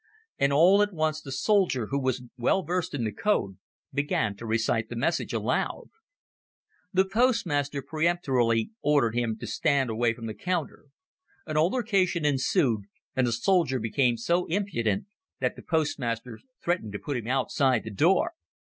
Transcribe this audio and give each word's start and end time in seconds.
And 0.39 0.51
all 0.51 0.81
at 0.81 0.93
once 0.95 1.21
the 1.21 1.31
soldier, 1.31 1.89
who 1.91 1.99
was 2.01 2.23
well 2.35 2.63
versed 2.63 2.95
in 2.95 3.03
the 3.03 3.11
code, 3.11 3.57
began 3.93 4.35
to 4.37 4.47
recite 4.47 4.89
the 4.89 4.95
message 4.95 5.31
aloud. 5.31 5.91
The 6.91 7.05
postmaster 7.05 7.83
peremptorily 7.83 8.71
ordered 8.81 9.13
him 9.13 9.37
to 9.39 9.45
stand 9.45 9.91
away 9.91 10.15
from 10.15 10.25
the 10.25 10.33
counter. 10.33 10.85
An 11.45 11.55
altercation 11.55 12.25
ensued, 12.25 12.85
and 13.15 13.27
the 13.27 13.31
soldier 13.31 13.77
became 13.77 14.17
so 14.17 14.47
impudent 14.47 15.05
that 15.39 15.55
the 15.55 15.61
postmaster 15.61 16.39
threatened 16.63 16.93
to 16.93 16.97
put 16.99 17.15
him 17.15 17.27
outside 17.27 17.83
the 17.83 17.91
door. 17.91 18.33